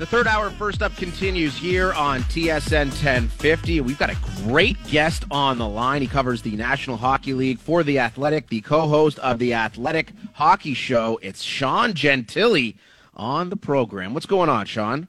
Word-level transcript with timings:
The 0.00 0.06
third 0.06 0.26
hour 0.26 0.48
first 0.48 0.80
up 0.80 0.96
continues 0.96 1.54
here 1.54 1.92
on 1.92 2.22
TSN 2.22 2.86
1050. 2.86 3.82
We've 3.82 3.98
got 3.98 4.08
a 4.08 4.16
great 4.42 4.82
guest 4.84 5.26
on 5.30 5.58
the 5.58 5.68
line. 5.68 6.00
He 6.00 6.08
covers 6.08 6.40
the 6.40 6.56
National 6.56 6.96
Hockey 6.96 7.34
League 7.34 7.58
for 7.58 7.82
The 7.82 7.98
Athletic, 7.98 8.48
the 8.48 8.62
co 8.62 8.88
host 8.88 9.18
of 9.18 9.38
The 9.38 9.52
Athletic 9.52 10.12
Hockey 10.32 10.72
Show. 10.72 11.20
It's 11.20 11.42
Sean 11.42 11.92
Gentille 11.92 12.72
on 13.12 13.50
the 13.50 13.58
program. 13.58 14.14
What's 14.14 14.24
going 14.24 14.48
on, 14.48 14.64
Sean? 14.64 15.06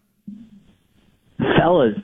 Fellas, 1.38 1.96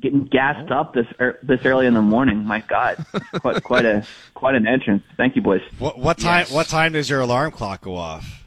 getting 0.00 0.26
gassed 0.26 0.70
up 0.70 0.94
this 0.94 1.06
er, 1.18 1.40
this 1.42 1.58
early 1.64 1.86
in 1.86 1.94
the 1.94 2.02
morning. 2.02 2.44
My 2.44 2.60
God, 2.60 3.04
quite 3.40 3.64
quite 3.64 3.84
a 3.84 4.06
quite 4.34 4.54
an 4.54 4.68
entrance. 4.68 5.02
Thank 5.16 5.34
you, 5.34 5.42
boys. 5.42 5.62
What, 5.80 5.98
what 5.98 6.16
time? 6.16 6.42
Yes. 6.42 6.52
What 6.52 6.68
time 6.68 6.92
does 6.92 7.10
your 7.10 7.22
alarm 7.22 7.50
clock 7.50 7.80
go 7.80 7.96
off? 7.96 8.45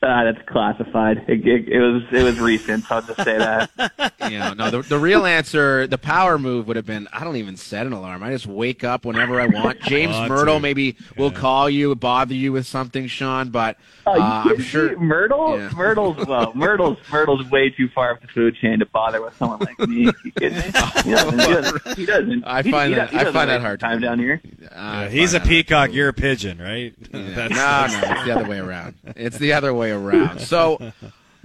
Uh, 0.00 0.22
that's 0.24 0.48
classified. 0.48 1.24
It, 1.26 1.44
it, 1.44 1.68
it 1.68 1.80
was 1.80 2.02
it 2.12 2.22
was 2.22 2.38
recent. 2.38 2.84
So 2.84 2.94
I'll 2.96 3.02
just 3.02 3.22
say 3.24 3.36
that. 3.38 3.70
You 4.28 4.38
know, 4.40 4.52
no, 4.52 4.70
the, 4.70 4.82
the 4.82 4.98
real 4.98 5.24
answer, 5.24 5.86
the 5.86 5.96
power 5.96 6.38
move 6.38 6.66
would 6.66 6.76
have 6.76 6.84
been 6.84 7.08
I 7.14 7.24
don't 7.24 7.36
even 7.36 7.56
set 7.56 7.86
an 7.86 7.94
alarm. 7.94 8.22
I 8.22 8.30
just 8.30 8.46
wake 8.46 8.84
up 8.84 9.06
whenever 9.06 9.40
I 9.40 9.46
want. 9.46 9.80
James 9.84 10.14
Oh, 10.14 10.28
Mirtle 10.28 10.54
dude. 10.56 10.62
maybe 10.62 10.96
will 11.16 11.30
call 11.30 11.70
you, 11.70 11.94
bother 11.94 12.34
you 12.34 12.52
with 12.52 12.66
something, 12.66 13.06
Sean, 13.06 13.48
but 13.48 13.78
uh, 14.06 14.42
you 14.44 14.52
I'm 14.54 14.60
sure. 14.60 14.90
me? 14.90 14.96
Mirtle, 15.06 15.56
Yeah. 15.56 15.70
Mirtle's 15.74 16.26
well, 16.26 16.52
Mirtle's 16.52 16.98
Mirtle's 17.08 17.50
way 17.50 17.70
too 17.70 17.88
far 17.94 18.10
up 18.12 18.20
the 18.20 18.26
food 18.28 18.54
chain 18.60 18.80
to 18.80 18.86
bother 18.86 19.22
with 19.22 19.34
someone 19.38 19.60
like 19.60 19.78
me. 19.88 20.10
You 20.24 20.32
kidding 20.32 20.58
me? 20.58 20.64
He 21.04 21.10
doesn't. 21.10 21.40
He 21.40 21.46
doesn't. 21.54 21.96
He 21.96 22.04
doesn't. 22.06 22.44
I 22.44 22.62
find 22.64 22.90
he 22.90 22.94
that- 22.96 23.10
doesn't- 23.12 23.18
he 23.20 23.26
I 23.28 23.32
find 23.32 23.48
that 23.50 23.62
hard 23.62 23.80
Time 23.80 24.00
down 24.02 24.18
here. 24.18 24.42
I 24.76 25.06
Uh, 25.06 25.08
he's 25.08 25.32
a 25.32 25.38
find 25.38 25.44
that- 25.46 25.48
peacock. 25.48 25.92
You're 25.94 26.08
a 26.08 26.12
pigeon, 26.12 26.58
right? 26.58 26.92
Yeah. 27.14 27.30
That's- 27.30 27.50
No, 27.50 28.00
no, 28.00 28.12
it's 28.14 28.24
the 28.26 28.32
other 28.36 28.46
way 28.48 28.58
around. 28.58 28.94
It's 29.16 29.38
the 29.38 29.54
other 29.54 29.72
way 29.72 29.87
around. 29.90 30.40
So 30.48 30.92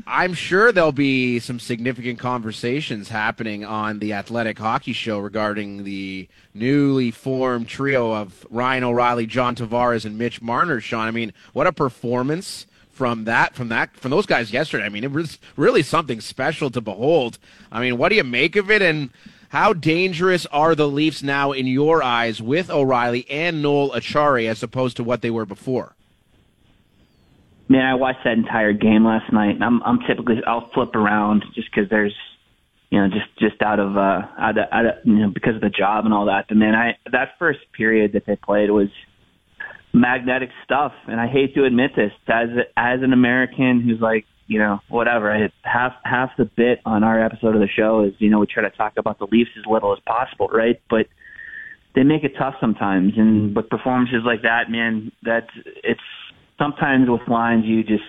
I'm 0.06 0.34
sure 0.34 0.72
there'll 0.72 0.92
be 0.92 1.40
some 1.40 1.60
significant 1.60 2.20
conversations 2.20 3.10
happening 3.10 3.64
on 3.64 4.00
the 4.00 4.14
Athletic 4.14 4.58
Hockey 4.60 4.94
Show 4.94 5.20
regarding 5.20 5.84
the 5.84 6.28
newly 6.54 7.12
formed 7.12 7.68
trio 7.68 8.14
of 8.14 8.46
Ryan 8.50 8.84
O'Reilly, 8.84 9.26
John 9.26 9.56
Tavares, 9.56 10.06
and 10.06 10.18
Mitch 10.18 10.42
Marner. 10.42 10.82
Sean, 10.82 11.08
I 11.08 11.12
mean, 11.12 11.32
what 11.54 11.68
a 11.68 11.74
performance 11.74 12.66
from 12.92 13.26
that 13.26 13.56
from 13.56 13.70
that 13.70 13.96
from 13.98 14.12
those 14.12 14.26
guys 14.26 14.52
yesterday. 14.52 14.86
I 14.86 14.90
mean, 14.90 15.04
it 15.04 15.12
was 15.12 15.40
really 15.56 15.84
something 15.84 16.22
special 16.22 16.70
to 16.72 16.82
behold. 16.82 17.40
I 17.72 17.80
mean, 17.80 17.98
what 17.98 18.10
do 18.10 18.16
you 18.16 18.24
make 18.24 18.56
of 18.56 18.70
it 18.70 18.82
and 18.82 19.10
how 19.50 19.72
dangerous 19.74 20.46
are 20.48 20.76
the 20.76 20.88
Leafs 20.88 21.24
now 21.24 21.52
in 21.52 21.68
your 21.68 22.02
eyes 22.04 22.42
with 22.42 22.70
O'Reilly 22.70 23.30
and 23.30 23.62
Noel 23.62 23.92
Acciari 23.92 24.48
as 24.48 24.64
opposed 24.64 24.98
to 24.98 25.04
what 25.04 25.22
they 25.22 25.30
were 25.30 25.46
before? 25.46 25.96
Man, 27.70 27.86
I 27.86 27.96
watched 27.96 28.20
that 28.26 28.34
entire 28.34 28.74
game 28.74 29.06
last 29.06 29.32
night. 29.32 29.56
and 29.56 29.64
I'm 29.64 29.82
I'm 29.84 30.00
typically 30.08 30.42
I'll 30.46 30.70
flip 30.74 30.96
around 30.96 31.46
just 31.56 31.70
because 31.74 31.90
there's 31.90 32.16
you 32.90 33.00
know 33.00 33.08
just 33.08 33.28
just 33.40 33.62
out 33.62 33.80
of 33.80 33.98
uh 33.98 34.22
out 34.38 34.58
of, 34.58 34.66
out 34.72 34.86
of 34.86 34.94
you 35.06 35.16
know 35.16 35.32
because 35.34 35.56
of 35.56 35.62
the 35.62 35.70
job 35.70 36.06
and 36.06 36.14
all 36.14 36.26
that. 36.26 36.46
But 36.50 36.58
man, 36.58 36.76
I 36.76 36.98
that 37.12 37.30
first 37.40 37.60
period 37.76 38.14
that 38.14 38.26
they 38.26 38.36
played 38.36 38.70
was 38.70 38.90
magnetic 39.94 40.50
stuff, 40.66 40.92
and 41.08 41.20
I 41.20 41.28
hate 41.28 41.56
to 41.56 41.64
admit 41.66 41.92
this 41.96 42.12
as 42.28 42.50
as 42.76 43.00
an 43.02 43.14
American 43.14 43.82
who's 43.82 44.02
like 44.02 44.26
you 44.48 44.60
know 44.60 44.80
whatever. 44.90 45.32
I, 45.32 45.50
half 45.64 45.94
half 46.04 46.32
the 46.38 46.46
bit 46.46 46.80
on 46.86 47.04
our 47.04 47.24
episode 47.24 47.56
of 47.56 47.62
the 47.62 47.70
show 47.74 48.04
is 48.04 48.14
you 48.20 48.30
know 48.30 48.40
we 48.40 48.48
try 48.48 48.64
to 48.64 48.76
talk 48.76 48.94
about 48.98 49.20
the 49.20 49.28
Leafs 49.32 49.52
as 49.58 49.64
little 49.66 49.94
as 49.94 50.00
possible, 50.06 50.50
right? 50.52 50.82
But 50.90 51.08
they 51.96 52.04
make 52.04 52.24
it 52.24 52.34
tough 52.38 52.56
sometimes, 52.60 53.14
and 53.16 53.56
with 53.56 53.70
performances 53.70 54.24
like 54.26 54.42
that, 54.42 54.70
man, 54.70 55.12
that's 55.24 55.50
it's 55.84 56.02
sometimes 56.58 57.10
with 57.10 57.28
lines 57.28 57.66
you 57.66 57.84
just 57.84 58.04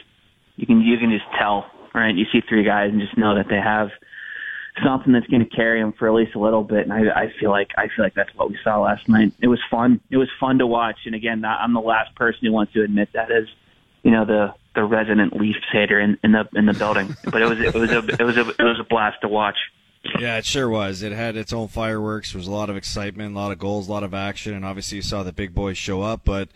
you 0.57 0.67
can 0.67 0.81
you 0.81 0.99
can 0.99 1.11
just 1.11 1.25
tell, 1.39 1.67
right? 1.95 2.15
You 2.15 2.25
see 2.33 2.41
three 2.49 2.65
guys 2.65 2.91
and 2.91 3.01
just 3.01 3.17
know 3.17 3.35
that 3.35 3.47
they 3.49 3.61
have 3.61 3.89
something 4.83 5.13
that's 5.13 5.27
going 5.27 5.45
to 5.45 5.57
carry 5.57 5.81
them 5.81 5.93
for 5.93 6.09
at 6.09 6.15
least 6.15 6.35
a 6.35 6.39
little 6.39 6.65
bit. 6.65 6.89
And 6.89 6.93
I, 6.93 7.23
I 7.23 7.33
feel 7.39 7.51
like 7.51 7.71
I 7.77 7.89
feel 7.95 8.05
like 8.05 8.15
that's 8.15 8.35
what 8.35 8.51
we 8.51 8.59
saw 8.65 8.81
last 8.81 9.09
night. 9.09 9.33
It 9.41 9.49
was 9.49 9.61
fun. 9.71 10.01
It 10.11 10.17
was 10.17 10.29
fun 10.41 10.59
to 10.59 10.67
watch. 10.67 10.99
And 11.07 11.15
again, 11.15 11.45
I'm 11.45 11.73
the 11.73 11.81
last 11.81 12.15
person 12.17 12.41
who 12.43 12.53
wants 12.53 12.73
to 12.75 12.83
admit 12.83 13.11
that 13.15 13.31
as 13.31 13.45
you 14.03 14.11
know 14.11 14.25
the 14.25 14.55
the 14.75 14.85
resident 14.85 15.37
Leafs 15.37 15.59
hater 15.73 16.01
in, 16.01 16.19
in 16.25 16.33
the 16.33 16.49
in 16.55 16.67
the 16.67 16.75
building. 16.75 17.17
But 17.25 17.43
it 17.43 17.49
was 17.49 17.61
it 17.61 17.75
was 17.75 17.91
a 17.91 17.99
it 17.99 18.25
was 18.25 18.37
a 18.37 18.49
it 18.49 18.63
was 18.63 18.81
a 18.81 18.85
blast 18.85 19.21
to 19.23 19.29
watch. 19.29 19.57
Yeah, 20.19 20.37
it 20.37 20.45
sure 20.45 20.69
was. 20.69 21.03
It 21.03 21.13
had 21.13 21.35
its 21.35 21.53
own 21.53 21.69
fireworks. 21.69 22.33
There 22.33 22.39
was 22.39 22.47
a 22.47 22.53
lot 22.53 22.69
of 22.69 22.77
excitement, 22.77 23.35
a 23.35 23.39
lot 23.39 23.53
of 23.53 23.59
goals, 23.59 23.89
a 23.89 23.93
lot 23.93 24.03
of 24.03 24.13
action, 24.13 24.53
and 24.53 24.63
obviously 24.63 24.97
you 24.97 25.03
saw 25.03 25.23
the 25.23 25.33
big 25.33 25.55
boys 25.55 25.79
show 25.79 26.03
up. 26.03 26.23
But 26.25 26.51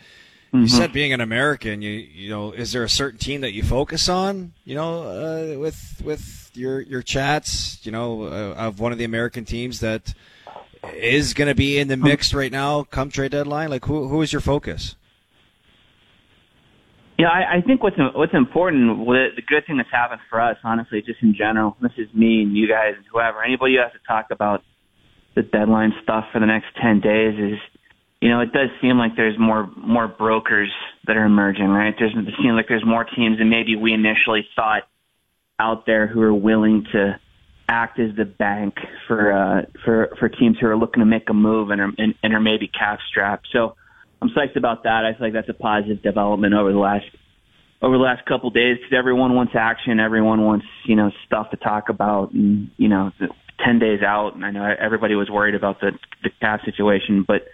you 0.52 0.68
said 0.68 0.92
being 0.92 1.12
an 1.12 1.20
American, 1.20 1.82
you 1.82 1.90
you 1.90 2.30
know, 2.30 2.52
is 2.52 2.72
there 2.72 2.84
a 2.84 2.88
certain 2.88 3.18
team 3.18 3.42
that 3.42 3.52
you 3.52 3.62
focus 3.62 4.08
on? 4.08 4.52
You 4.64 4.74
know, 4.74 5.02
uh, 5.02 5.58
with 5.58 6.00
with 6.04 6.50
your 6.54 6.80
your 6.80 7.02
chats, 7.02 7.84
you 7.84 7.92
know, 7.92 8.24
uh, 8.24 8.54
of 8.56 8.80
one 8.80 8.92
of 8.92 8.98
the 8.98 9.04
American 9.04 9.44
teams 9.44 9.80
that 9.80 10.14
is 10.94 11.34
going 11.34 11.48
to 11.48 11.54
be 11.54 11.78
in 11.78 11.88
the 11.88 11.96
mix 11.96 12.32
right 12.32 12.52
now 12.52 12.84
come 12.84 13.10
trade 13.10 13.32
deadline. 13.32 13.70
Like 13.70 13.84
who 13.84 14.08
who 14.08 14.22
is 14.22 14.32
your 14.32 14.40
focus? 14.40 14.96
Yeah, 17.18 17.26
I, 17.30 17.56
I 17.56 17.60
think 17.62 17.82
what's 17.82 17.96
what's 18.14 18.32
important, 18.32 18.98
what, 18.98 19.34
the 19.34 19.42
good 19.42 19.66
thing 19.66 19.76
that's 19.78 19.90
happened 19.90 20.20
for 20.30 20.40
us, 20.40 20.56
honestly, 20.62 21.02
just 21.02 21.20
in 21.20 21.34
general. 21.34 21.76
This 21.82 21.90
is 21.98 22.06
me 22.14 22.42
and 22.42 22.56
you 22.56 22.68
guys, 22.68 22.94
and 22.96 23.04
whoever, 23.12 23.42
anybody 23.42 23.74
who 23.74 23.80
has 23.80 23.90
to 23.90 23.98
talk 24.06 24.26
about 24.30 24.62
the 25.34 25.42
deadline 25.42 25.92
stuff 26.02 26.26
for 26.32 26.38
the 26.38 26.46
next 26.46 26.66
ten 26.80 27.00
days 27.00 27.34
is, 27.36 27.58
you 28.20 28.28
know, 28.28 28.40
it 28.40 28.52
does 28.52 28.70
seem 28.80 28.98
like 28.98 29.14
there's 29.16 29.38
more 29.38 29.70
more 29.76 30.08
brokers 30.08 30.70
that 31.06 31.16
are 31.16 31.24
emerging, 31.24 31.68
right? 31.68 31.94
There's 31.98 32.12
it 32.14 32.34
seems 32.42 32.54
like 32.54 32.66
there's 32.68 32.84
more 32.84 33.04
teams 33.04 33.38
than 33.38 33.48
maybe 33.48 33.76
we 33.76 33.92
initially 33.92 34.46
thought 34.56 34.82
out 35.58 35.86
there 35.86 36.06
who 36.06 36.20
are 36.22 36.34
willing 36.34 36.84
to 36.92 37.18
act 37.68 37.98
as 37.98 38.16
the 38.16 38.24
bank 38.24 38.74
for 39.06 39.32
uh, 39.32 39.62
for 39.84 40.16
for 40.18 40.28
teams 40.28 40.58
who 40.60 40.66
are 40.66 40.76
looking 40.76 41.00
to 41.00 41.06
make 41.06 41.28
a 41.30 41.34
move 41.34 41.70
and 41.70 41.80
are 41.80 41.92
and, 41.96 42.14
and 42.22 42.34
are 42.34 42.40
maybe 42.40 42.68
cap 42.68 42.98
strapped. 43.08 43.48
So 43.52 43.76
I'm 44.20 44.30
psyched 44.30 44.56
about 44.56 44.82
that. 44.82 45.04
I 45.04 45.12
feel 45.12 45.28
like 45.28 45.34
that's 45.34 45.48
a 45.48 45.54
positive 45.54 46.02
development 46.02 46.54
over 46.54 46.72
the 46.72 46.78
last 46.78 47.06
over 47.80 47.96
the 47.96 48.02
last 48.02 48.26
couple 48.26 48.48
of 48.48 48.54
days 48.54 48.78
because 48.78 48.96
everyone 48.96 49.34
wants 49.34 49.52
action. 49.54 50.00
Everyone 50.00 50.42
wants 50.42 50.66
you 50.84 50.96
know 50.96 51.12
stuff 51.26 51.50
to 51.50 51.56
talk 51.56 51.88
about, 51.88 52.32
and 52.32 52.70
you 52.76 52.88
know, 52.88 53.12
ten 53.64 53.78
days 53.78 54.02
out. 54.02 54.34
And 54.34 54.44
I 54.44 54.50
know 54.50 54.64
everybody 54.64 55.14
was 55.14 55.30
worried 55.30 55.54
about 55.54 55.80
the 55.80 55.92
the 56.22 56.58
situation, 56.64 57.24
but 57.26 57.46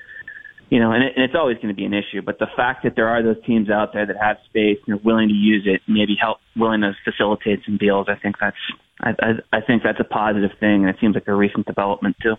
you 0.70 0.80
know, 0.80 0.92
and, 0.92 1.04
it, 1.04 1.12
and 1.16 1.24
it's 1.24 1.34
always 1.34 1.56
going 1.56 1.68
to 1.68 1.74
be 1.74 1.84
an 1.84 1.94
issue. 1.94 2.22
But 2.22 2.38
the 2.38 2.48
fact 2.56 2.84
that 2.84 2.96
there 2.96 3.08
are 3.08 3.22
those 3.22 3.42
teams 3.44 3.70
out 3.70 3.92
there 3.92 4.06
that 4.06 4.16
have 4.20 4.38
space 4.46 4.78
and 4.86 4.96
are 4.96 5.02
willing 5.02 5.28
to 5.28 5.34
use 5.34 5.64
it, 5.66 5.82
maybe 5.86 6.16
help, 6.20 6.38
willing 6.56 6.80
to 6.82 6.94
facilitate 7.04 7.60
some 7.64 7.76
deals, 7.76 8.06
I 8.08 8.16
think 8.16 8.36
that's 8.40 8.56
I, 9.00 9.10
I, 9.20 9.58
I 9.58 9.60
think 9.60 9.82
that's 9.82 10.00
a 10.00 10.04
positive 10.04 10.52
thing, 10.60 10.86
and 10.86 10.88
it 10.88 10.96
seems 11.00 11.14
like 11.14 11.28
a 11.28 11.34
recent 11.34 11.66
development 11.66 12.16
too. 12.22 12.36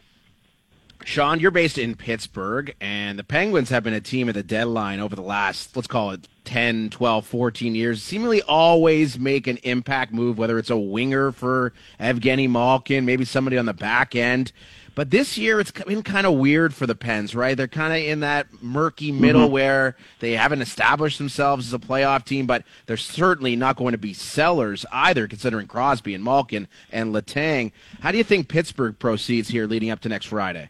Sean, 1.03 1.39
you're 1.39 1.51
based 1.51 1.77
in 1.77 1.95
Pittsburgh, 1.95 2.73
and 2.81 3.19
the 3.19 3.23
Penguins 3.23 3.69
have 3.69 3.83
been 3.83 3.93
a 3.93 4.01
team 4.01 4.27
at 4.27 4.33
the 4.33 4.41
deadline 4.41 4.99
over 4.99 5.15
the 5.15 5.21
last, 5.21 5.75
let's 5.75 5.87
call 5.87 6.11
it 6.11 6.27
10, 6.45 6.89
12, 6.89 7.27
14 7.27 7.75
years, 7.75 8.01
seemingly 8.01 8.41
always 8.41 9.19
make 9.19 9.45
an 9.45 9.57
impact 9.57 10.13
move, 10.13 10.37
whether 10.37 10.57
it's 10.57 10.71
a 10.71 10.77
winger 10.77 11.31
for 11.31 11.73
Evgeny 11.99 12.49
Malkin, 12.49 13.05
maybe 13.05 13.25
somebody 13.25 13.57
on 13.57 13.65
the 13.65 13.73
back 13.73 14.15
end. 14.15 14.51
But 14.95 15.11
this 15.11 15.38
year, 15.38 15.59
it's 15.59 15.72
been 15.72 16.03
kind 16.03 16.25
of 16.25 16.35
weird 16.35 16.73
for 16.73 16.88
the 16.88 16.95
Pens, 16.95 17.35
right? 17.35 17.56
They're 17.56 17.67
kind 17.67 17.94
of 17.94 18.00
in 18.00 18.22
that 18.22 18.47
murky 18.61 19.11
middle 19.11 19.44
mm-hmm. 19.44 19.53
where 19.53 19.95
they 20.19 20.33
haven't 20.33 20.61
established 20.61 21.17
themselves 21.17 21.67
as 21.67 21.73
a 21.73 21.79
playoff 21.79 22.25
team, 22.25 22.47
but 22.47 22.63
they're 22.85 22.97
certainly 22.97 23.55
not 23.55 23.75
going 23.75 23.91
to 23.91 23.97
be 23.97 24.13
sellers 24.13 24.85
either, 24.91 25.28
considering 25.28 25.67
Crosby 25.67 26.13
and 26.16 26.23
Malkin 26.23 26.67
and 26.91 27.13
Letang. 27.13 27.72
How 28.00 28.11
do 28.11 28.17
you 28.17 28.23
think 28.23 28.47
Pittsburgh 28.47 28.97
proceeds 28.97 29.50
here 29.50 29.67
leading 29.67 29.89
up 29.89 30.00
to 30.01 30.09
next 30.09 30.28
Friday? 30.28 30.69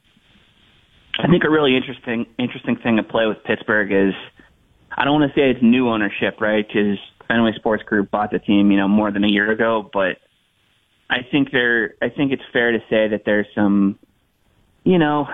I 1.18 1.28
think 1.28 1.44
a 1.46 1.50
really 1.50 1.78
interesting 1.78 2.26
interesting 2.38 2.76
thing 2.76 2.98
to 2.98 3.04
play 3.04 3.26
with 3.26 3.42
Pittsburgh 3.46 3.90
is 3.90 4.14
I 4.98 5.04
don't 5.04 5.20
want 5.20 5.32
to 5.34 5.40
say 5.40 5.50
it's 5.50 5.62
new 5.62 5.90
ownership, 5.90 6.40
right? 6.40 6.66
Because 6.66 6.98
Fenway 7.28 7.54
Sports 7.56 7.84
Group 7.84 8.12
bought 8.12 8.32
the 8.32 8.40
team, 8.40 8.72
you 8.72 8.78
know, 8.78 8.88
more 8.88 9.12
than 9.12 9.24
a 9.24 9.28
year 9.28 9.52
ago. 9.52 9.90
But 9.92 10.18
I 11.10 11.18
think 11.30 11.52
there, 11.52 11.96
I 12.02 12.10
think 12.10 12.32
it's 12.32 12.44
fair 12.54 12.72
to 12.72 12.80
say 12.90 13.08
that 13.10 13.24
there's 13.26 13.48
some, 13.54 14.00
you 14.86 14.98
know, 15.00 15.28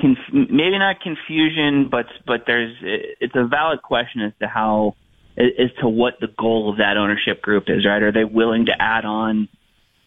conf- 0.00 0.32
maybe 0.32 0.78
not 0.78 1.00
confusion, 1.00 1.88
but 1.90 2.06
but 2.26 2.44
there's 2.46 2.74
it's 2.82 3.34
a 3.34 3.46
valid 3.46 3.82
question 3.82 4.22
as 4.22 4.32
to 4.40 4.46
how 4.46 4.94
as 5.36 5.70
to 5.80 5.88
what 5.88 6.14
the 6.20 6.28
goal 6.38 6.70
of 6.70 6.78
that 6.78 6.96
ownership 6.96 7.42
group 7.42 7.64
is, 7.68 7.84
right? 7.84 8.02
Are 8.02 8.12
they 8.12 8.24
willing 8.24 8.66
to 8.66 8.72
add 8.80 9.04
on, 9.04 9.48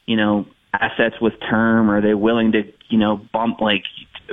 you 0.05 0.17
know, 0.17 0.45
assets 0.73 1.15
with 1.21 1.33
term? 1.49 1.89
Are 1.89 2.01
they 2.01 2.13
willing 2.13 2.53
to, 2.53 2.63
you 2.89 2.97
know, 2.97 3.21
bump 3.31 3.61
like 3.61 3.83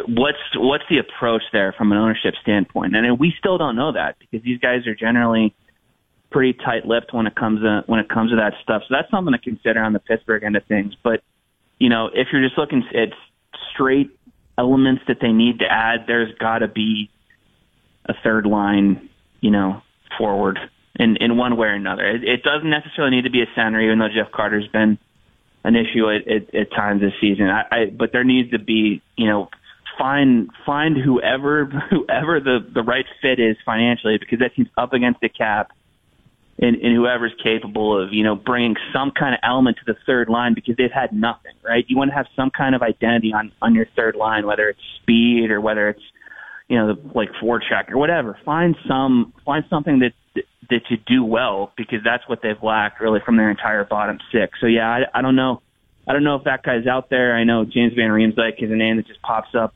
what's 0.06 0.38
what's 0.56 0.84
the 0.88 0.98
approach 0.98 1.42
there 1.52 1.74
from 1.76 1.92
an 1.92 1.98
ownership 1.98 2.34
standpoint? 2.40 2.96
And 2.96 3.18
we 3.18 3.34
still 3.38 3.58
don't 3.58 3.76
know 3.76 3.92
that 3.92 4.16
because 4.18 4.44
these 4.44 4.60
guys 4.60 4.86
are 4.86 4.94
generally 4.94 5.54
pretty 6.30 6.52
tight-lipped 6.52 7.12
when 7.14 7.26
it 7.26 7.34
comes 7.34 7.60
to 7.62 7.82
when 7.86 8.00
it 8.00 8.08
comes 8.08 8.30
to 8.30 8.36
that 8.36 8.54
stuff. 8.62 8.82
So 8.88 8.94
that's 8.94 9.10
something 9.10 9.32
to 9.32 9.38
consider 9.38 9.82
on 9.82 9.92
the 9.92 9.98
Pittsburgh 9.98 10.44
end 10.44 10.56
of 10.56 10.64
things. 10.66 10.94
But 11.02 11.22
you 11.78 11.88
know, 11.88 12.06
if 12.12 12.28
you're 12.32 12.42
just 12.42 12.58
looking 12.58 12.84
at 12.94 13.10
straight 13.72 14.17
elements 14.58 15.02
that 15.08 15.18
they 15.20 15.32
need 15.32 15.60
to 15.60 15.64
add, 15.70 16.04
there's 16.06 16.34
got 16.38 16.58
to 16.58 16.68
be 16.68 17.08
a 18.06 18.14
third 18.22 18.46
line, 18.46 19.08
you 19.40 19.50
know, 19.50 19.82
forward 20.18 20.58
in 20.98 21.16
in 21.16 21.36
one 21.36 21.56
way 21.56 21.68
or 21.68 21.74
another. 21.74 22.04
It, 22.04 22.24
it 22.24 22.42
doesn't 22.42 22.68
necessarily 22.68 23.16
need 23.16 23.24
to 23.24 23.30
be 23.30 23.42
a 23.42 23.46
center, 23.54 23.80
even 23.80 23.98
though 23.98 24.08
Jeff 24.08 24.32
Carter's 24.32 24.68
been 24.68 24.98
an 25.64 25.76
issue 25.76 26.10
at, 26.10 26.26
at, 26.28 26.54
at 26.54 26.70
times 26.70 27.00
this 27.00 27.12
season. 27.20 27.46
I, 27.46 27.62
I, 27.70 27.84
but 27.86 28.10
there 28.12 28.24
needs 28.24 28.50
to 28.50 28.58
be, 28.58 29.02
you 29.16 29.26
know, 29.26 29.48
find 29.98 30.50
find 30.66 30.96
whoever 30.96 31.66
whoever 31.90 32.40
the 32.40 32.58
the 32.72 32.82
right 32.82 33.06
fit 33.22 33.38
is 33.38 33.56
financially 33.64 34.18
because 34.18 34.40
that 34.40 34.54
team's 34.54 34.68
up 34.76 34.92
against 34.92 35.20
the 35.20 35.28
cap 35.28 35.70
and, 36.60 36.76
and 36.76 36.94
whoever's 36.94 37.32
capable 37.42 38.00
of, 38.00 38.12
you 38.12 38.24
know, 38.24 38.34
bringing 38.34 38.74
some 38.92 39.12
kind 39.12 39.34
of 39.34 39.40
element 39.42 39.76
to 39.78 39.84
the 39.86 39.96
third 40.06 40.28
line 40.28 40.54
because 40.54 40.76
they've 40.76 40.92
had 40.92 41.12
nothing, 41.12 41.52
right? 41.62 41.84
You 41.88 41.96
want 41.96 42.10
to 42.10 42.16
have 42.16 42.26
some 42.34 42.50
kind 42.50 42.74
of 42.74 42.82
identity 42.82 43.32
on, 43.32 43.52
on 43.62 43.74
your 43.74 43.86
third 43.94 44.16
line, 44.16 44.46
whether 44.46 44.68
it's 44.68 44.80
speed 45.00 45.50
or 45.50 45.60
whether 45.60 45.88
it's, 45.88 46.02
you 46.68 46.76
know, 46.76 46.96
like 47.14 47.30
forecheck 47.40 47.90
or 47.90 47.98
whatever. 47.98 48.38
Find 48.44 48.76
some, 48.88 49.32
find 49.44 49.64
something 49.70 50.00
that, 50.00 50.12
that, 50.68 50.82
you 50.90 50.96
do 51.06 51.24
well 51.24 51.72
because 51.76 52.00
that's 52.04 52.28
what 52.28 52.40
they've 52.42 52.62
lacked 52.62 53.00
really 53.00 53.20
from 53.24 53.36
their 53.36 53.50
entire 53.50 53.84
bottom 53.84 54.18
six. 54.32 54.58
So 54.60 54.66
yeah, 54.66 54.88
I, 54.88 55.18
I 55.18 55.22
don't 55.22 55.36
know. 55.36 55.62
I 56.06 56.12
don't 56.12 56.24
know 56.24 56.36
if 56.36 56.44
that 56.44 56.62
guy's 56.62 56.86
out 56.86 57.10
there. 57.10 57.36
I 57.36 57.44
know 57.44 57.64
James 57.64 57.92
Van 57.94 58.10
Riemsdyk 58.10 58.62
is 58.62 58.70
a 58.70 58.74
name 58.74 58.96
that 58.96 59.06
just 59.06 59.20
pops 59.22 59.54
up 59.54 59.74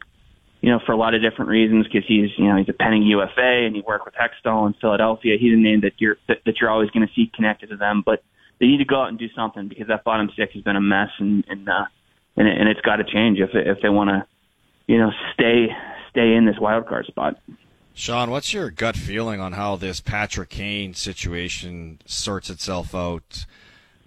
you 0.63 0.71
know, 0.71 0.79
for 0.87 0.93
a 0.93 0.97
lot 0.97 1.13
of 1.13 1.21
different 1.21 1.51
reasons 1.51 1.87
because 1.87 2.05
he's, 2.07 2.31
you 2.39 2.47
know, 2.47 2.57
he's 2.57 2.69
a 2.69 2.73
pending 2.73 3.03
UFA 3.03 3.67
and 3.67 3.75
he 3.75 3.83
worked 3.83 4.05
with 4.05 4.15
Hextall 4.15 4.69
in 4.69 4.75
Philadelphia. 4.81 5.37
He's 5.39 5.53
a 5.53 5.57
name 5.57 5.81
that 5.81 5.95
you're 5.99 6.17
that, 6.29 6.39
that 6.47 6.61
you're 6.61 6.71
always 6.71 6.89
going 6.91 7.07
to 7.07 7.13
see 7.15 7.31
connected 7.35 7.71
to 7.71 7.77
them, 7.77 8.03
but 8.07 8.23
they 8.61 8.67
need 8.67 8.79
to 8.79 8.85
go 8.85 9.03
out 9.03 9.09
and 9.09 9.19
do 9.19 9.29
something 9.35 9.67
because 9.67 9.89
that 9.89 10.05
bottom 10.05 10.31
six 10.37 10.55
has 10.55 10.63
been 10.63 10.77
a 10.77 10.81
mess 10.81 11.11
and 11.19 11.45
and 11.49 11.69
uh, 11.69 11.85
and, 12.37 12.47
it, 12.47 12.59
and 12.59 12.69
it's 12.69 12.81
got 12.81 12.97
to 12.97 13.05
change 13.05 13.41
if 13.41 13.51
if 13.55 13.83
they 13.83 13.89
want 13.89 14.11
to, 14.11 14.25
you 14.87 14.99
know, 14.99 15.11
stay 15.35 15.67
stay 16.11 16.35
in 16.35 16.47
this 16.47 16.59
wild 16.61 16.87
card 16.87 17.07
spot. 17.07 17.37
Sean, 17.93 18.31
what's 18.31 18.55
your 18.55 18.71
gut 18.71 18.97
feeling 18.97 19.41
on 19.41 19.53
how 19.53 19.77
this 19.77 20.01
Patrick 20.01 20.49
Kane 20.49 20.95
situation 20.95 22.01
sorts 22.07 22.49
itself 22.49 22.95
out? 22.95 23.45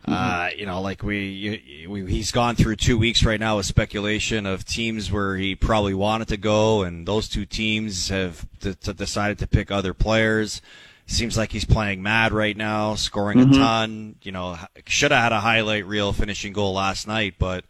Mm-hmm. 0.07 0.13
Uh, 0.13 0.49
you 0.55 0.67
know, 0.67 0.81
like 0.81 1.01
we, 1.01 1.87
we, 1.89 2.05
he's 2.05 2.31
gone 2.31 2.55
through 2.55 2.75
two 2.75 2.97
weeks 2.97 3.25
right 3.25 3.39
now 3.39 3.57
with 3.57 3.65
speculation 3.65 4.45
of 4.45 4.63
teams 4.63 5.11
where 5.11 5.35
he 5.35 5.55
probably 5.55 5.95
wanted 5.95 6.27
to 6.27 6.37
go, 6.37 6.83
and 6.83 7.07
those 7.07 7.27
two 7.27 7.45
teams 7.45 8.09
have 8.09 8.47
d- 8.59 8.75
d- 8.79 8.93
decided 8.93 9.39
to 9.39 9.47
pick 9.47 9.71
other 9.71 9.95
players. 9.95 10.61
Seems 11.07 11.37
like 11.37 11.51
he's 11.51 11.65
playing 11.65 12.03
mad 12.03 12.33
right 12.33 12.55
now, 12.55 12.93
scoring 12.93 13.39
mm-hmm. 13.39 13.53
a 13.53 13.57
ton. 13.57 14.15
You 14.21 14.31
know, 14.31 14.57
should 14.85 15.11
have 15.11 15.23
had 15.23 15.31
a 15.31 15.39
highlight 15.39 15.87
reel 15.87 16.13
finishing 16.13 16.53
goal 16.53 16.73
last 16.73 17.07
night, 17.07 17.35
but 17.39 17.65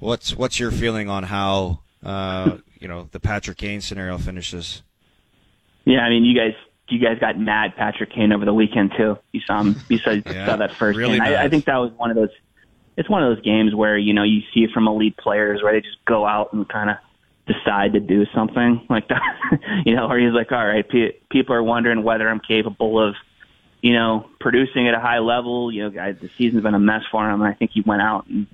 what's 0.00 0.34
what's 0.34 0.58
your 0.58 0.72
feeling 0.72 1.08
on 1.08 1.24
how 1.24 1.80
uh, 2.04 2.58
you 2.80 2.88
know 2.88 3.08
the 3.12 3.20
Patrick 3.20 3.58
Kane 3.58 3.80
scenario 3.80 4.18
finishes? 4.18 4.82
Yeah, 5.84 6.00
I 6.00 6.10
mean, 6.10 6.24
you 6.24 6.34
guys 6.36 6.54
you 6.90 6.98
guys 6.98 7.18
got 7.18 7.38
mad 7.38 7.74
Patrick 7.76 8.12
Kane 8.12 8.32
over 8.32 8.44
the 8.44 8.54
weekend 8.54 8.92
too. 8.96 9.18
You 9.32 9.40
saw 9.46 9.60
him. 9.60 9.80
You 9.88 9.98
saw, 9.98 10.10
yeah, 10.26 10.46
saw 10.46 10.56
that 10.56 10.74
first 10.76 10.98
really 10.98 11.18
game. 11.18 11.22
I, 11.22 11.44
I 11.44 11.48
think 11.48 11.64
that 11.66 11.76
was 11.76 11.92
one 11.96 12.10
of 12.10 12.16
those. 12.16 12.30
It's 12.96 13.08
one 13.08 13.22
of 13.22 13.34
those 13.34 13.44
games 13.44 13.74
where 13.74 13.96
you 13.96 14.12
know 14.12 14.22
you 14.22 14.40
see 14.52 14.66
from 14.72 14.88
elite 14.88 15.16
players 15.16 15.62
where 15.62 15.72
they 15.72 15.80
just 15.80 16.04
go 16.04 16.26
out 16.26 16.52
and 16.52 16.68
kind 16.68 16.90
of 16.90 16.96
decide 17.46 17.94
to 17.94 18.00
do 18.00 18.26
something 18.34 18.86
like 18.88 19.08
that. 19.08 19.22
you 19.86 19.94
know, 19.94 20.08
where 20.08 20.18
he's 20.18 20.34
like, 20.34 20.52
all 20.52 20.66
right, 20.66 20.88
pe- 20.88 21.12
people 21.30 21.54
are 21.54 21.62
wondering 21.62 22.02
whether 22.02 22.28
I'm 22.28 22.40
capable 22.40 23.02
of, 23.02 23.14
you 23.80 23.92
know, 23.92 24.28
producing 24.38 24.88
at 24.88 24.94
a 24.94 25.00
high 25.00 25.18
level. 25.18 25.72
You 25.72 25.84
know, 25.84 25.90
guys, 25.90 26.16
the 26.20 26.30
season's 26.36 26.62
been 26.62 26.74
a 26.74 26.80
mess 26.80 27.02
for 27.10 27.28
him, 27.28 27.40
and 27.40 27.50
I 27.50 27.54
think 27.54 27.72
he 27.72 27.80
went 27.80 28.02
out 28.02 28.26
and 28.26 28.46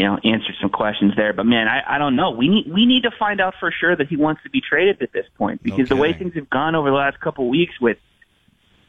you 0.00 0.06
know, 0.06 0.16
answer 0.24 0.54
some 0.62 0.70
questions 0.70 1.12
there. 1.14 1.34
But 1.34 1.44
man, 1.44 1.68
I, 1.68 1.96
I 1.96 1.98
don't 1.98 2.16
know. 2.16 2.30
We 2.30 2.48
need 2.48 2.72
we 2.72 2.86
need 2.86 3.02
to 3.02 3.10
find 3.18 3.38
out 3.38 3.52
for 3.60 3.70
sure 3.70 3.94
that 3.94 4.08
he 4.08 4.16
wants 4.16 4.42
to 4.44 4.50
be 4.50 4.62
traded 4.62 5.02
at 5.02 5.12
this 5.12 5.26
point 5.36 5.62
because 5.62 5.80
okay. 5.80 5.88
the 5.94 5.96
way 5.96 6.14
things 6.14 6.34
have 6.36 6.48
gone 6.48 6.74
over 6.74 6.88
the 6.88 6.96
last 6.96 7.20
couple 7.20 7.44
of 7.44 7.50
weeks 7.50 7.74
with 7.82 7.98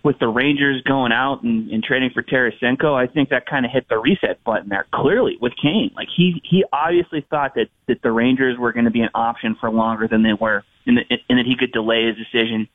with 0.04 0.18
the 0.20 0.30
Rangers 0.30 0.82
going 0.84 1.12
out 1.12 1.44
and, 1.44 1.70
and 1.70 1.84
trading 1.84 2.12
for 2.12 2.24
Tarasenko, 2.24 2.96
I 2.96 3.12
think 3.12 3.30
that 3.30 3.46
kind 3.46 3.66
of 3.66 3.72
hit 3.74 3.90
the 3.90 3.98
reset 3.98 4.42
button 4.46 4.70
there. 4.70 4.88
Clearly 4.94 5.38
with 5.42 5.52
Kane, 5.62 5.92
like 5.98 6.08
he 6.16 6.42
he 6.46 6.64
obviously 6.72 7.26
thought 7.30 7.56
that 7.56 7.68
that 7.90 8.02
the 8.02 8.12
Rangers 8.14 8.58
were 8.58 8.72
going 8.72 8.86
to 8.86 8.92
be 8.92 9.02
an 9.02 9.10
option 9.14 9.58
for 9.60 9.70
longer 9.70 10.08
than 10.08 10.24
they 10.24 10.34
were, 10.34 10.64
and, 10.86 10.98
the, 10.98 11.20
and 11.28 11.40
that 11.40 11.46
he 11.46 11.58
could 11.58 11.74
delay 11.74 12.08
his 12.08 12.16
decision 12.16 12.70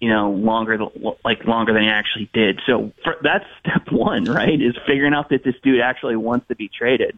you 0.00 0.08
know, 0.08 0.32
longer, 0.32 0.76
like 1.24 1.44
longer 1.44 1.72
than 1.72 1.82
he 1.82 1.88
actually 1.88 2.28
did. 2.34 2.60
So 2.66 2.92
for, 3.04 3.16
that's 3.22 3.44
step 3.60 3.92
one, 3.92 4.24
right? 4.24 4.60
Is 4.60 4.74
figuring 4.86 5.14
out 5.14 5.28
that 5.30 5.44
this 5.44 5.54
dude 5.62 5.80
actually 5.80 6.16
wants 6.16 6.48
to 6.48 6.56
be 6.56 6.68
traded. 6.68 7.16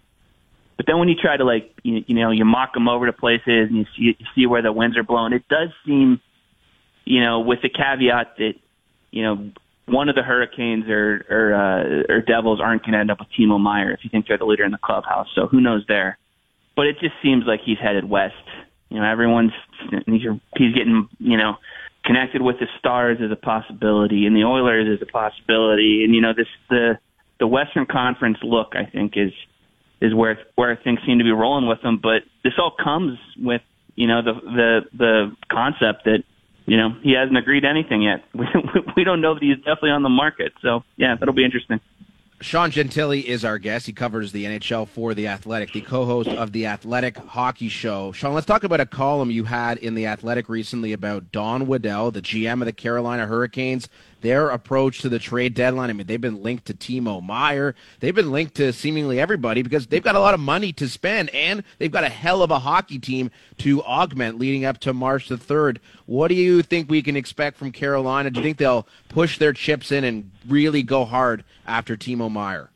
But 0.76 0.87
then 0.87 0.99
when 0.99 1.08
you 1.08 1.14
try 1.14 1.37
to 1.37 1.44
like 1.44 1.73
you, 1.82 2.05
you 2.06 2.14
know 2.14 2.31
you 2.31 2.44
mock 2.44 2.75
them 2.75 2.88
over 2.88 3.06
to 3.06 3.12
places 3.12 3.69
and 3.70 3.76
you 3.76 3.84
see 3.96 4.02
you 4.19 4.26
see 4.34 4.46
where 4.46 4.62
the 4.62 4.73
winds 4.73 4.96
are 4.96 5.02
blowing, 5.02 5.32
it 5.32 5.49
does 5.49 5.70
seem, 5.87 6.20
you 7.05 7.23
know, 7.23 7.40
with 7.40 7.61
the 7.62 7.70
caveat 7.70 8.37
that 8.38 8.52
you 9.11 9.23
know 9.23 9.50
one 9.87 10.08
of 10.08 10.14
the 10.14 10.23
Hurricanes 10.23 10.84
or 10.88 11.25
or, 11.31 11.55
uh, 11.55 12.12
or 12.12 12.20
Devils 12.20 12.61
aren't 12.61 12.82
going 12.82 12.93
to 12.93 12.99
end 12.99 13.11
up 13.11 13.19
with 13.20 13.28
Timo 13.38 13.61
Meier 13.61 13.93
if 13.93 14.00
you 14.02 14.11
think 14.11 14.26
they're 14.28 14.38
the 14.38 14.44
leader 14.44 14.64
in 14.64 14.73
the 14.73 14.78
clubhouse. 14.82 15.28
So 15.34 15.46
who 15.46 15.61
knows 15.61 15.84
there? 15.88 16.19
But 16.75 16.87
it 16.87 16.96
just 17.00 17.14
seems 17.23 17.44
like 17.46 17.61
he's 17.64 17.78
headed 17.78 18.08
west. 18.08 18.34
You 18.90 19.00
know, 19.00 19.11
everyone's 19.11 19.52
he's 20.06 20.23
he's 20.56 20.75
getting 20.75 21.08
you 21.19 21.38
know 21.38 21.55
connected 22.05 22.43
with 22.43 22.56
the 22.61 22.67
Stars 22.78 23.19
as 23.25 23.31
a 23.31 23.37
possibility, 23.37 24.26
and 24.26 24.37
the 24.37 24.44
Oilers 24.44 25.00
as 25.00 25.06
a 25.06 25.11
possibility, 25.11 26.02
and 26.05 26.14
you 26.14 26.20
know 26.20 26.32
this 26.37 26.46
the 26.69 26.99
the 27.40 27.46
Western 27.46 27.87
Conference 27.87 28.38
look 28.43 28.75
I 28.75 28.84
think 28.84 29.14
is 29.17 29.32
is 30.00 30.14
where 30.14 30.38
where 30.54 30.76
things 30.76 31.00
seem 31.06 31.19
to 31.19 31.25
be 31.25 31.32
rolling 31.32 31.69
with 31.69 31.82
them. 31.82 31.98
But 32.02 32.22
this 32.44 32.54
all 32.58 32.72
comes 32.82 33.19
with 33.38 33.62
you 33.94 34.06
know 34.06 34.22
the 34.22 34.34
the 34.34 34.81
the 34.93 35.37
concept 35.50 36.04
that 36.04 36.22
you 36.66 36.76
know 36.76 36.96
he 37.02 37.12
hasn't 37.12 37.37
agreed 37.37 37.60
to 37.60 37.69
anything 37.69 38.02
yet. 38.02 38.25
We 38.34 38.46
we 38.96 39.04
don't 39.04 39.20
know 39.20 39.34
that 39.34 39.43
he's 39.43 39.58
definitely 39.58 39.90
on 39.90 40.02
the 40.02 40.08
market. 40.08 40.52
So 40.62 40.84
yeah, 40.96 41.16
that'll 41.19 41.34
be 41.34 41.44
interesting. 41.44 41.81
Sean 42.43 42.70
Gentille 42.70 43.12
is 43.12 43.46
our 43.46 43.56
guest. 43.58 43.87
He 43.87 43.94
covers 43.94 44.31
the 44.31 44.44
NHL 44.44 44.88
for 44.88 45.14
The 45.14 45.26
Athletic, 45.28 45.72
the 45.72 45.81
co 45.81 46.04
host 46.04 46.28
of 46.28 46.52
The 46.52 46.66
Athletic 46.66 47.16
Hockey 47.16 47.70
Show. 47.70 48.12
Sean, 48.12 48.34
let's 48.34 48.46
talk 48.46 48.62
about 48.62 48.78
a 48.78 48.84
column 48.84 49.31
you 49.31 49.44
had 49.44 49.78
in 49.78 49.94
The 49.94 50.06
Athletic 50.06 50.50
recently 50.50 50.92
about 50.92 51.32
Don 51.32 51.66
Waddell, 51.66 52.10
the 52.10 52.20
GM 52.20 52.60
of 52.60 52.66
the 52.66 52.75
Carolina 52.75 53.25
Hurricanes, 53.25 53.88
their 54.26 54.49
approach 54.49 55.02
to 55.02 55.08
the 55.08 55.20
trade 55.20 55.55
deadline. 55.55 55.88
I 55.88 55.93
mean, 55.93 56.08
they've 56.08 56.20
been 56.20 56.43
linked 56.43 56.64
to 56.64 56.75
Timo 56.75 57.23
Meier. 57.23 57.76
They've 58.00 58.14
been 58.14 58.32
linked 58.32 58.56
to 58.56 58.73
seemingly 58.73 59.20
everybody 59.20 59.62
because 59.62 59.87
they've 59.87 60.02
got 60.02 60.17
a 60.17 60.20
lot 60.20 60.34
of 60.34 60.40
money 60.40 60.73
to 60.73 60.88
spend 60.88 61.31
and 61.31 61.62
they've 61.78 61.93
got 61.93 62.02
a 62.02 62.08
hell 62.08 62.43
of 62.43 62.50
a 62.50 62.58
hockey 62.58 62.99
team 62.99 63.31
to 63.58 63.84
augment 63.84 64.37
leading 64.37 64.64
up 64.64 64.78
to 64.78 64.93
March 64.93 65.28
the 65.28 65.37
3rd. 65.37 65.78
What 66.06 66.26
do 66.26 66.34
you 66.34 66.62
think 66.62 66.90
we 66.90 67.02
can 67.02 67.17
expect 67.17 67.56
from 67.56 67.70
Carolina? 67.70 68.31
Do 68.31 68.40
you 68.40 68.44
think 68.44 68.58
they'll 68.58 68.88
push 69.08 69.38
their 69.38 69.52
chips 69.52 69.93
in 69.93 70.02
and 70.02 70.32
really 70.49 70.82
go 70.82 71.05
hard 71.05 71.44
after 71.64 71.96
Timo 71.96 72.28
Meier? 72.28 72.70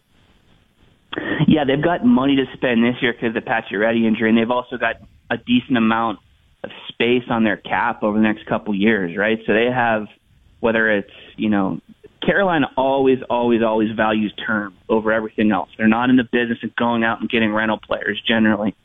Yeah, 1.49 1.65
they've 1.65 1.83
got 1.83 2.07
money 2.07 2.37
to 2.37 2.45
spend 2.55 2.85
this 2.85 2.95
year 3.03 3.13
because 3.13 3.35
of 3.35 3.45
the 3.45 3.51
Pacioretty 3.51 4.07
injury, 4.07 4.29
and 4.29 4.39
they've 4.39 4.53
also 4.53 4.77
got 4.77 4.97
a 5.29 5.37
decent 5.37 5.77
amount 5.77 6.21
of 6.63 6.71
space 6.87 7.25
on 7.29 7.43
their 7.43 7.57
cap 7.57 8.05
over 8.05 8.17
the 8.17 8.23
next 8.23 8.47
couple 8.47 8.73
years, 8.73 9.17
right? 9.17 9.41
So 9.47 9.53
they 9.53 9.67
have– 9.67 10.07
whether 10.61 10.91
it's, 10.91 11.11
you 11.37 11.51
know, 11.51 11.81
Carolina 12.25 12.67
always, 12.77 13.19
always, 13.29 13.63
always 13.63 13.89
values 13.97 14.33
term 14.47 14.75
over 14.89 15.13
everything 15.13 15.51
else. 15.53 15.71
They're 15.77 15.89
not 15.89 16.11
in 16.11 16.17
the 16.17 16.25
business 16.25 16.59
of 16.63 16.77
going 16.77 17.03
out 17.03 17.21
and 17.21 17.31
getting 17.31 17.53
rental 17.53 17.79
players 17.79 18.21
generally. 18.27 18.77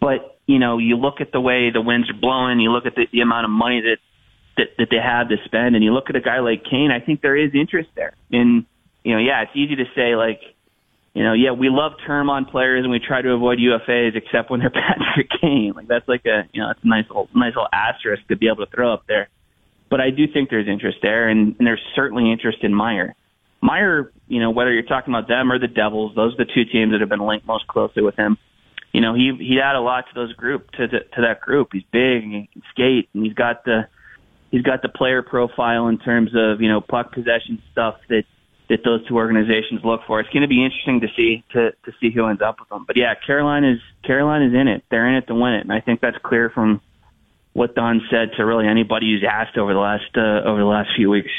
But, 0.00 0.38
you 0.46 0.58
know, 0.58 0.78
you 0.78 0.96
look 0.96 1.20
at 1.20 1.32
the 1.32 1.40
way 1.40 1.70
the 1.72 1.80
winds 1.80 2.08
are 2.08 2.18
blowing, 2.18 2.60
you 2.60 2.70
look 2.70 2.86
at 2.86 2.94
the, 2.94 3.06
the 3.12 3.20
amount 3.20 3.44
of 3.44 3.50
money 3.50 3.82
that, 3.82 3.98
that, 4.56 4.68
that 4.78 4.86
they 4.90 4.96
have 5.02 5.28
to 5.28 5.36
spend, 5.44 5.74
and 5.74 5.84
you 5.84 5.92
look 5.92 6.08
at 6.08 6.16
a 6.16 6.20
guy 6.20 6.40
like 6.40 6.64
Kane, 6.64 6.90
I 6.90 7.04
think 7.04 7.20
there 7.20 7.36
is 7.36 7.50
interest 7.54 7.90
there. 7.96 8.14
And, 8.30 8.66
you 9.04 9.14
know, 9.14 9.20
yeah, 9.20 9.42
it's 9.42 9.52
easy 9.54 9.76
to 9.76 9.84
say, 9.94 10.14
like, 10.16 10.40
you 11.14 11.24
know, 11.24 11.32
yeah, 11.32 11.50
we 11.50 11.68
love 11.70 11.92
term 12.06 12.30
on 12.30 12.44
players 12.44 12.84
and 12.84 12.90
we 12.90 13.00
try 13.00 13.20
to 13.20 13.30
avoid 13.30 13.58
UFAs 13.58 14.16
except 14.16 14.50
when 14.50 14.60
they're 14.60 14.70
Patrick 14.70 15.28
Kane. 15.40 15.72
Like 15.74 15.88
that's 15.88 16.06
like 16.06 16.24
a 16.24 16.48
you 16.52 16.62
know, 16.62 16.68
that's 16.68 16.84
a 16.84 16.88
nice 16.88 17.04
little 17.08 17.28
nice 17.34 17.54
little 17.56 17.68
asterisk 17.72 18.26
to 18.28 18.36
be 18.36 18.46
able 18.46 18.64
to 18.64 18.70
throw 18.72 18.92
up 18.94 19.04
there. 19.08 19.28
But 19.90 20.00
I 20.00 20.10
do 20.10 20.26
think 20.32 20.50
there's 20.50 20.68
interest 20.68 20.98
there, 21.02 21.28
and, 21.28 21.56
and 21.58 21.66
there's 21.66 21.82
certainly 21.94 22.30
interest 22.30 22.58
in 22.62 22.72
Meier. 22.72 23.14
Meier, 23.60 24.12
you 24.28 24.40
know, 24.40 24.50
whether 24.50 24.72
you're 24.72 24.84
talking 24.84 25.12
about 25.12 25.28
them 25.28 25.52
or 25.52 25.58
the 25.58 25.68
Devils, 25.68 26.14
those 26.14 26.34
are 26.34 26.44
the 26.44 26.50
two 26.54 26.64
teams 26.64 26.92
that 26.92 27.00
have 27.00 27.10
been 27.10 27.26
linked 27.26 27.46
most 27.46 27.66
closely 27.66 28.02
with 28.02 28.16
him. 28.16 28.38
You 28.92 29.00
know, 29.00 29.14
he 29.14 29.32
he 29.38 29.60
add 29.62 29.76
a 29.76 29.80
lot 29.80 30.06
to 30.08 30.14
those 30.14 30.32
group 30.32 30.70
to 30.72 30.88
to, 30.88 31.00
to 31.00 31.20
that 31.22 31.40
group. 31.40 31.68
He's 31.72 31.84
big 31.92 32.24
and 32.24 32.32
he 32.32 32.48
can 32.52 32.62
skate, 32.70 33.08
and 33.14 33.24
he's 33.24 33.34
got 33.34 33.64
the 33.64 33.86
he's 34.50 34.62
got 34.62 34.82
the 34.82 34.88
player 34.88 35.22
profile 35.22 35.86
in 35.88 35.98
terms 35.98 36.30
of 36.34 36.60
you 36.60 36.68
know 36.68 36.80
puck 36.80 37.12
possession 37.12 37.62
stuff 37.70 37.96
that 38.08 38.24
that 38.68 38.84
those 38.84 39.06
two 39.06 39.16
organizations 39.16 39.80
look 39.84 40.00
for. 40.06 40.20
It's 40.20 40.30
going 40.30 40.42
to 40.42 40.48
be 40.48 40.64
interesting 40.64 41.00
to 41.00 41.08
see 41.16 41.44
to 41.52 41.70
to 41.84 41.92
see 42.00 42.10
who 42.10 42.26
ends 42.26 42.42
up 42.42 42.58
with 42.58 42.68
them. 42.68 42.84
But 42.86 42.96
yeah, 42.96 43.14
Carolina 43.14 43.72
is 43.72 43.80
Carolina 44.04 44.46
is 44.46 44.54
in 44.54 44.66
it. 44.66 44.82
They're 44.90 45.08
in 45.08 45.16
it 45.16 45.26
to 45.28 45.34
win 45.34 45.54
it, 45.54 45.60
and 45.60 45.72
I 45.72 45.80
think 45.80 46.00
that's 46.00 46.18
clear 46.24 46.50
from 46.50 46.80
what 47.60 47.74
Don 47.74 48.00
said 48.10 48.32
to 48.38 48.46
really 48.46 48.66
anybody 48.66 49.12
who's 49.12 49.22
asked 49.22 49.58
over 49.58 49.74
the 49.74 49.78
last 49.78 50.16
uh, 50.16 50.48
over 50.48 50.60
the 50.60 50.64
last 50.64 50.88
few 50.96 51.10
weeks. 51.10 51.30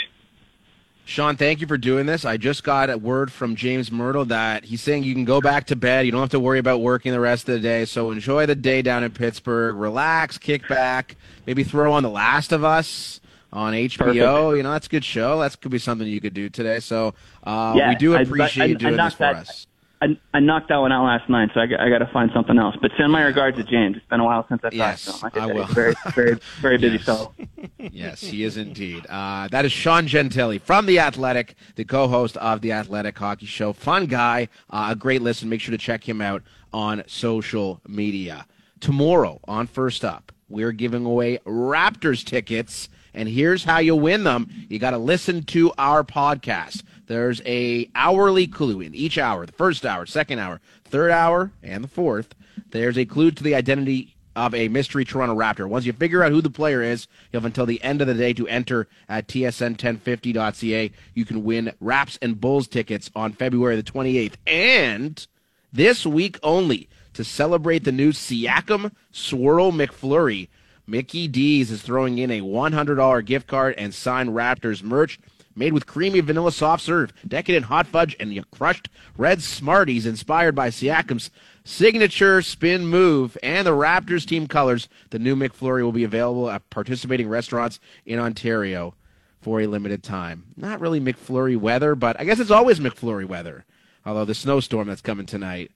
Sean, 1.03 1.35
thank 1.35 1.61
you 1.61 1.67
for 1.67 1.79
doing 1.79 2.05
this. 2.05 2.25
I 2.25 2.37
just 2.37 2.63
got 2.63 2.91
a 2.91 2.97
word 2.97 3.31
from 3.31 3.55
James 3.55 3.89
Mirtle 3.89 4.27
that 4.27 4.63
he's 4.63 4.81
saying 4.81 5.03
you 5.03 5.15
can 5.15 5.25
go 5.25 5.41
back 5.41 5.65
to 5.65 5.75
bed. 5.75 6.05
You 6.05 6.11
don't 6.11 6.21
have 6.21 6.29
to 6.29 6.39
worry 6.39 6.59
about 6.59 6.79
working 6.79 7.11
the 7.11 7.19
rest 7.19 7.49
of 7.49 7.55
the 7.55 7.59
day. 7.59 7.85
So 7.85 8.11
enjoy 8.11 8.45
the 8.45 8.53
day 8.53 8.83
down 8.83 9.03
in 9.03 9.09
Pittsburgh. 9.09 9.75
Relax, 9.75 10.37
kick 10.37 10.67
back, 10.67 11.15
maybe 11.47 11.63
throw 11.63 11.91
on 11.91 12.03
The 12.03 12.09
Last 12.11 12.51
of 12.51 12.63
Us 12.63 13.19
on 13.51 13.73
HBO. 13.73 13.97
Perfect. 13.97 14.15
You 14.15 14.63
know, 14.63 14.71
that's 14.71 14.85
a 14.85 14.91
good 14.91 15.03
show. 15.03 15.39
That 15.39 15.59
could 15.59 15.71
be 15.71 15.79
something 15.79 16.07
you 16.07 16.21
could 16.21 16.35
do 16.35 16.49
today. 16.49 16.81
So 16.81 17.15
uh, 17.43 17.73
yeah, 17.75 17.89
we 17.89 17.95
do 17.95 18.13
appreciate 18.13 18.61
I, 18.61 18.65
I, 18.65 18.67
you 18.67 18.75
doing 18.75 18.95
this 18.95 19.13
for 19.13 19.23
that, 19.23 19.35
us. 19.37 19.67
I, 20.01 20.17
I 20.33 20.39
knocked 20.39 20.69
that 20.69 20.77
one 20.77 20.91
out 20.91 21.05
last 21.05 21.29
night, 21.29 21.49
so 21.53 21.59
I, 21.59 21.63
I 21.63 21.89
got 21.89 21.99
to 21.99 22.09
find 22.11 22.31
something 22.33 22.57
else. 22.57 22.75
But 22.81 22.91
send 22.97 23.11
my 23.11 23.21
regards 23.21 23.57
to 23.57 23.63
James. 23.63 23.97
It's 23.97 24.05
been 24.07 24.19
a 24.19 24.25
while 24.25 24.45
since 24.49 24.61
I've 24.63 24.73
Yes, 24.73 25.05
talked 25.19 25.35
to 25.35 25.41
him. 25.41 25.43
I 25.43 25.47
said, 25.47 25.55
will. 25.55 25.65
very, 25.67 25.93
very, 26.15 26.39
very 26.59 26.77
busy 26.79 26.95
Yes. 26.95 27.05
fellow. 27.05 27.33
yes, 27.77 28.21
he 28.21 28.43
is 28.43 28.57
indeed. 28.57 29.05
Uh, 29.07 29.47
that 29.49 29.63
is 29.63 29.71
Sean 29.71 30.07
Gentille 30.07 30.57
from 30.59 30.87
The 30.87 30.99
Athletic, 30.99 31.53
the 31.75 31.85
co 31.85 32.07
host 32.07 32.35
of 32.37 32.61
The 32.61 32.71
Athletic 32.71 33.15
Hockey 33.17 33.45
Show. 33.45 33.73
Fun 33.73 34.07
guy, 34.07 34.47
uh, 34.71 34.87
a 34.91 34.95
great 34.95 35.21
listen. 35.21 35.49
Make 35.49 35.61
sure 35.61 35.71
to 35.71 35.77
check 35.77 36.07
him 36.09 36.19
out 36.19 36.41
on 36.73 37.03
social 37.05 37.79
media. 37.87 38.47
Tomorrow 38.79 39.39
on 39.47 39.67
First 39.67 40.03
Up, 40.03 40.31
we're 40.49 40.71
giving 40.71 41.05
away 41.05 41.37
Raptors 41.45 42.25
tickets. 42.25 42.89
And 43.13 43.27
here's 43.27 43.63
how 43.63 43.79
you 43.79 43.95
win 43.95 44.23
them. 44.23 44.49
You 44.69 44.79
got 44.79 44.91
to 44.91 44.97
listen 44.97 45.43
to 45.43 45.71
our 45.77 46.03
podcast. 46.03 46.83
There's 47.07 47.41
a 47.45 47.89
hourly 47.93 48.47
clue 48.47 48.81
in 48.81 48.95
each 48.95 49.17
hour, 49.17 49.45
the 49.45 49.51
first 49.51 49.85
hour, 49.85 50.05
second 50.05 50.39
hour, 50.39 50.61
third 50.85 51.11
hour, 51.11 51.51
and 51.61 51.83
the 51.83 51.89
fourth. 51.89 52.33
There's 52.69 52.97
a 52.97 53.05
clue 53.05 53.31
to 53.31 53.43
the 53.43 53.55
identity 53.55 54.15
of 54.35 54.55
a 54.55 54.69
mystery 54.69 55.03
Toronto 55.03 55.35
Raptor. 55.35 55.67
Once 55.67 55.85
you 55.85 55.91
figure 55.91 56.23
out 56.23 56.31
who 56.31 56.41
the 56.41 56.49
player 56.49 56.81
is, 56.81 57.07
you 57.31 57.37
have 57.37 57.45
until 57.45 57.65
the 57.65 57.83
end 57.83 57.99
of 57.99 58.07
the 58.07 58.13
day 58.13 58.31
to 58.33 58.47
enter 58.47 58.87
at 59.09 59.27
tsn1050.ca. 59.27 60.91
You 61.13 61.25
can 61.25 61.43
win 61.43 61.73
Raps 61.81 62.17
and 62.21 62.39
Bulls 62.39 62.67
tickets 62.67 63.11
on 63.13 63.33
February 63.33 63.75
the 63.75 63.83
28th. 63.83 64.35
And 64.47 65.27
this 65.73 66.05
week 66.05 66.39
only, 66.43 66.87
to 67.13 67.23
celebrate 67.23 67.83
the 67.83 67.91
new 67.91 68.11
Siakam 68.11 68.91
Swirl 69.11 69.71
McFlurry, 69.71 70.47
Mickey 70.87 71.27
D's 71.27 71.71
is 71.71 71.81
throwing 71.81 72.17
in 72.17 72.31
a 72.31 72.41
$100 72.41 73.25
gift 73.25 73.47
card 73.47 73.75
and 73.77 73.93
signed 73.93 74.31
Raptors 74.31 74.83
merch 74.83 75.19
made 75.55 75.73
with 75.73 75.85
creamy 75.85 76.19
vanilla 76.21 76.51
soft 76.51 76.83
serve, 76.83 77.13
decadent 77.27 77.65
hot 77.65 77.87
fudge, 77.87 78.15
and 78.19 78.33
your 78.33 78.45
crushed 78.51 78.89
red 79.17 79.41
Smarties 79.41 80.05
inspired 80.05 80.55
by 80.55 80.69
Siakam's 80.69 81.29
signature 81.63 82.41
spin 82.41 82.85
move 82.85 83.37
and 83.43 83.67
the 83.67 83.71
Raptors 83.71 84.25
team 84.25 84.47
colors. 84.47 84.87
The 85.09 85.19
new 85.19 85.35
McFlurry 85.35 85.83
will 85.83 85.91
be 85.91 86.03
available 86.03 86.49
at 86.49 86.69
participating 86.69 87.27
restaurants 87.27 87.79
in 88.05 88.19
Ontario 88.19 88.95
for 89.41 89.61
a 89.61 89.67
limited 89.67 90.03
time. 90.03 90.45
Not 90.55 90.79
really 90.79 90.99
McFlurry 90.99 91.57
weather, 91.57 91.95
but 91.95 92.19
I 92.19 92.23
guess 92.23 92.39
it's 92.39 92.51
always 92.51 92.79
McFlurry 92.79 93.25
weather. 93.25 93.65
Although 94.05 94.25
the 94.25 94.33
snowstorm 94.33 94.87
that's 94.87 95.01
coming 95.01 95.25
tonight, 95.25 95.71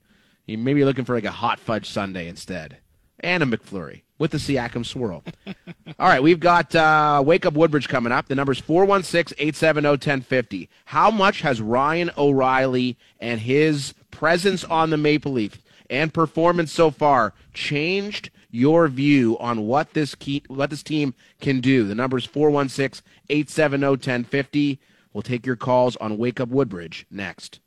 you 0.46 0.58
may 0.58 0.74
be 0.74 0.84
looking 0.84 1.04
for 1.04 1.14
like 1.14 1.24
a 1.24 1.30
hot 1.30 1.60
fudge 1.60 1.88
sundae 1.88 2.28
instead. 2.28 2.78
And 3.20 3.42
a 3.42 3.46
McFlurry 3.46 4.02
with 4.18 4.30
the 4.30 4.38
Siakam 4.38 4.84
swirl. 4.84 5.22
All 5.98 6.08
right, 6.08 6.22
we've 6.22 6.40
got 6.40 6.74
uh, 6.74 7.22
Wake 7.24 7.46
Up 7.46 7.54
Woodbridge 7.54 7.88
coming 7.88 8.12
up. 8.12 8.28
The 8.28 8.34
number's 8.34 8.60
416-870-1050. 8.60 10.68
How 10.86 11.10
much 11.10 11.40
has 11.42 11.60
Ryan 11.60 12.10
O'Reilly 12.16 12.96
and 13.20 13.40
his 13.40 13.94
presence 14.10 14.64
on 14.64 14.90
the 14.90 14.96
Maple 14.96 15.30
Leaf 15.32 15.62
and 15.90 16.12
performance 16.12 16.72
so 16.72 16.90
far 16.90 17.32
changed 17.54 18.30
your 18.50 18.88
view 18.88 19.38
on 19.38 19.66
what 19.66 19.92
this 19.92 20.14
key, 20.14 20.42
what 20.48 20.70
this 20.70 20.82
team 20.82 21.14
can 21.40 21.60
do? 21.60 21.86
The 21.86 21.94
number's 21.94 22.26
416-870-1050. 22.26 24.78
We'll 25.12 25.22
take 25.22 25.46
your 25.46 25.56
calls 25.56 25.96
on 25.96 26.18
Wake 26.18 26.40
Up 26.40 26.48
Woodbridge 26.48 27.06
next. 27.10 27.60